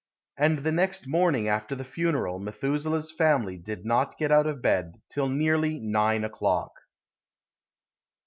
[0.35, 4.99] And the next morning after the funeral Methuselah's family did not get out of bed
[5.11, 6.71] till nearly 9 o'clock.